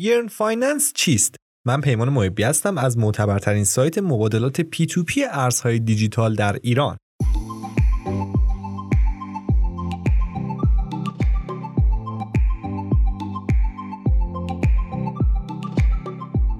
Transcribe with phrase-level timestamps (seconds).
[0.00, 5.78] Yearn Finance چیست؟ من پیمان محبی هستم از معتبرترین سایت مبادلات P to P ارزهای
[5.78, 6.96] دیجیتال در ایران.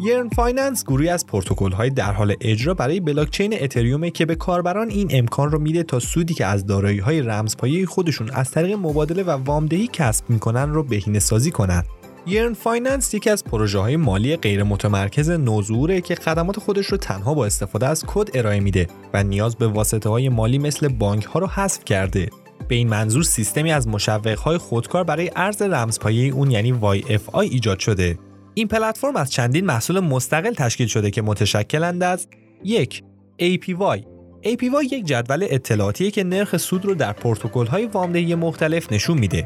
[0.00, 4.90] Yearn Finance گروهی از پروتکل های در حال اجرا برای بلاکچین اتریوم که به کاربران
[4.90, 9.22] این امکان رو میده تا سودی که از دارایی های رمزپایه خودشون از طریق مبادله
[9.22, 11.86] و وامدهی کسب می‌کنن رو بهینه سازی کنند.
[12.26, 17.34] Yearn Finance یکی از پروژه های مالی غیر متمرکز نوظهوره که خدمات خودش رو تنها
[17.34, 21.40] با استفاده از کد ارائه میده و نیاز به واسطه های مالی مثل بانک ها
[21.40, 22.30] رو حذف کرده.
[22.68, 27.78] به این منظور سیستمی از مشوق های خودکار برای ارز رمزپایه اون یعنی YFI ایجاد
[27.78, 28.18] شده.
[28.54, 32.28] این پلتفرم از چندین محصول مستقل تشکیل شده که متشکلند از
[32.64, 33.02] یک
[33.42, 33.98] APY
[34.44, 39.44] APY یک جدول اطلاعاتیه که نرخ سود رو در پروتکل های وامدهی مختلف نشون میده.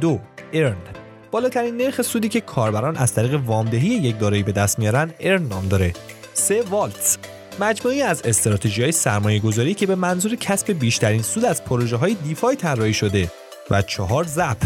[0.00, 0.20] دو
[0.52, 1.03] Earn
[1.34, 5.68] بالاترین نرخ سودی که کاربران از طریق وامدهی یک دارایی به دست میارن Earn نام
[5.68, 5.92] داره.
[6.34, 7.18] سه Vaults
[7.60, 12.14] مجموعی از استراتژی های سرمایه گذاری که به منظور کسب بیشترین سود از پروژه های
[12.14, 13.30] دیفای طراحی شده
[13.70, 14.56] و چهار Zap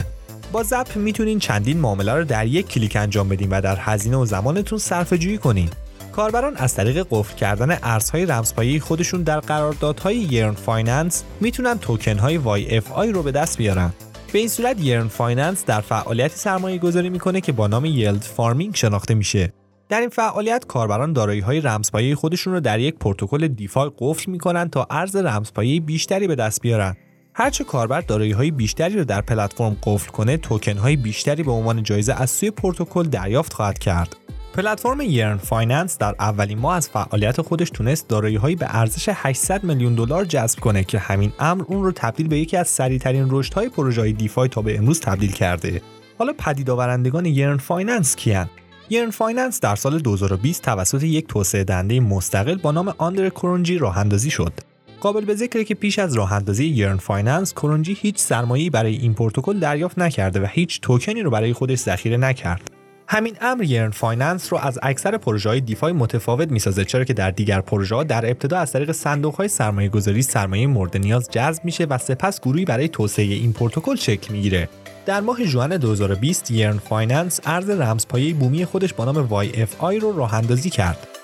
[0.53, 4.27] با Zap می‌تونین چندین معامله رو در یک کلیک انجام بدین و در هزینه و
[4.27, 5.71] زمانتون صرفه جویی کنین.
[6.13, 12.41] کاربران از طریق قفل کردن ارزهای رمزپایه خودشون در قراردادهای یرن فایننس می‌تونن توکن های
[12.81, 13.93] YFI رو به دست بیارن.
[14.33, 18.75] به این صورت یرن فایننس در فعالیتی سرمایه گذاری می‌کنه که با نام yield farming
[18.75, 19.53] شناخته میشه.
[19.89, 24.69] در این فعالیت کاربران دارایی های رمزپایه خودشون رو در یک پروتکل دیفای قفل می‌کنن
[24.69, 26.97] تا ارز رمزپایه بیشتری به دست بیارن.
[27.35, 31.83] هرچه کاربر دارایی های بیشتری رو در پلتفرم قفل کنه، توکن های بیشتری به عنوان
[31.83, 34.17] جایزه از سوی پروتکل دریافت خواهد کرد.
[34.55, 39.95] پلتفرم یرن فایننس در اولین ماه از فعالیت خودش تونست دارایی‌هایی به ارزش 800 میلیون
[39.95, 44.13] دلار جذب کنه که همین امر اون رو تبدیل به یکی از سریعترین رشدهای پروژه‌های
[44.13, 45.83] دیفای تا به امروز تبدیل کرده.
[46.19, 48.49] حالا پدید آورندگان یرن فایننس کیان؟
[48.91, 53.99] یرن فایننس در سال 2020 توسط یک توسعه دهنده مستقل با نام آندره کرونجی راه
[53.99, 54.53] اندازی شد.
[55.01, 59.15] قابل به ذکره که پیش از راه اندازی یرن فایننس کرونجی هیچ سرمایه‌ای برای این
[59.15, 62.78] پروتکل دریافت نکرده و هیچ توکنی رو برای خودش ذخیره نکرد.
[63.11, 67.31] همین امر یرن فایننس رو از اکثر پروژه های دیفای متفاوت می‌سازه چرا که در
[67.31, 71.85] دیگر پروژه در ابتدا از طریق صندوق های سرمایه گذاری سرمایه مورد نیاز جذب میشه
[71.85, 74.69] و سپس گروهی برای توسعه این پروتکل شکل می‌گیره.
[75.07, 80.35] در ماه ژوئن 2020 یرن فایننس ارز رمزپایه بومی خودش با نام YFI رو راه
[80.35, 81.18] اندازی کرد.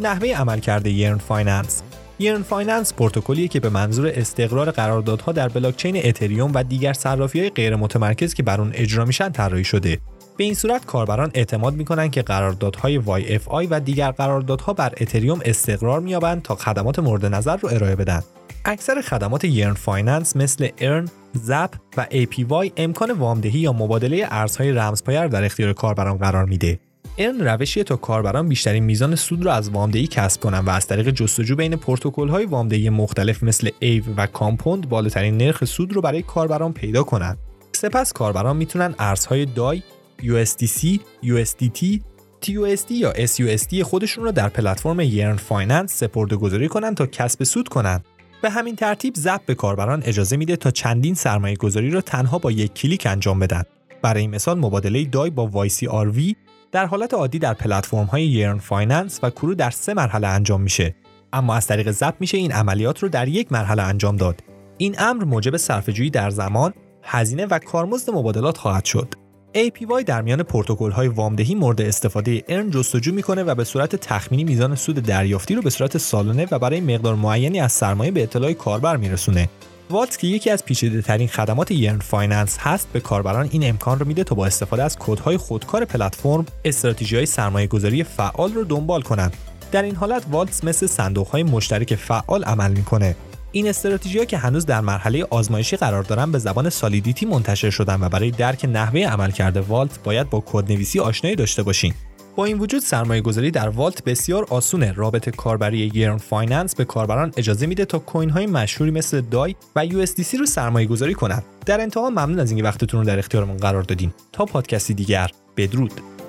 [0.00, 1.82] نحوه عملکرد یرن فایننس
[2.18, 7.76] یرن فایننس پروتکلیه که به منظور استقرار قراردادها در بلاکچین اتریوم و دیگر صرافی‌های غیر
[7.76, 9.98] متمرکز که بر اون اجرا میشن طراحی شده
[10.36, 16.00] به این صورت کاربران اعتماد می‌کنن که قراردادهای YFI و دیگر قراردادها بر اتریوم استقرار
[16.00, 18.22] مییابند تا خدمات مورد نظر رو ارائه بدن.
[18.64, 25.28] اکثر خدمات یرن فایننس مثل Earn، Zap و APY امکان وامدهی یا مبادله ارزهای رمزپایه
[25.28, 26.78] در اختیار کاربران قرار میده.
[27.20, 31.10] این روشیه تا کاربران بیشترین میزان سود را از وامدهی کسب کنند و از طریق
[31.10, 36.22] جستجو بین پروتکل های وامدهی مختلف مثل ایو و Compound بالاترین نرخ سود رو برای
[36.22, 37.38] کاربران پیدا کنند.
[37.72, 39.82] سپس کاربران می‌تونن ارزهای دای،
[40.20, 42.00] USDC، USDT،
[42.42, 47.68] TUSD یا SUSD خودشون رو در پلتفرم یرن فایننس سپرده گذاری کنند تا کسب سود
[47.68, 48.04] کنند.
[48.42, 52.50] به همین ترتیب Zap به کاربران اجازه میده تا چندین سرمایه گذاری رو تنها با
[52.50, 53.62] یک کلیک انجام بدن.
[54.02, 56.34] برای مثال مبادله دای با YCRV
[56.72, 60.94] در حالت عادی در پلتفرم های یرن فایننس و Curve در سه مرحله انجام میشه.
[61.32, 64.42] اما از طریق Zap میشه این عملیات رو در یک مرحله انجام داد.
[64.78, 69.14] این امر موجب صرفه‌جویی در زمان هزینه و کارمزد مبادلات خواهد شد.
[69.54, 74.44] APY در میان پروتکل های وامدهی مورد استفاده Earn جستجو می‌کنه و به صورت تخمینی
[74.44, 78.52] میزان سود دریافتی رو به صورت سالانه و برای مقدار معینی از سرمایه به اطلاع
[78.52, 79.48] کاربر میرسونه.
[79.90, 84.06] Vault که یکی از پیچیده ترین خدمات یرن فایننس هست به کاربران این امکان رو
[84.06, 89.02] میده تا با استفاده از کدهای خودکار پلتفرم استراتژی های سرمایه گذاری فعال رو دنبال
[89.02, 89.36] کنند
[89.72, 93.16] در این حالت Vaults مثل صندوق های مشترک فعال عمل می‌کنه.
[93.52, 98.00] این استراتژی ها که هنوز در مرحله آزمایشی قرار دارن به زبان Solidity منتشر شدن
[98.00, 101.94] و برای درک نحوه عملکرد Vault باید با کدنویسی آشنایی داشته باشین.
[102.36, 104.92] با این وجود سرمایه گذاری در Vault بسیار آسونه.
[104.92, 109.86] رابط کاربری یرن فایننس به کاربران اجازه میده تا coin های مشهوری مثل دای و
[109.86, 111.44] USDC رو سرمایه گذاری کنند.
[111.66, 114.12] در انتها ممنون از اینکه وقتتون رو در اختیارمون قرار دادین.
[114.32, 116.19] تا پادکستی دیگر بدرود.